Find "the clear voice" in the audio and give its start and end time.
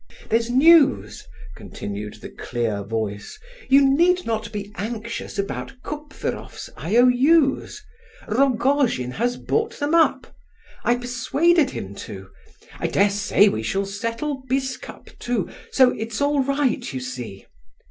2.21-3.37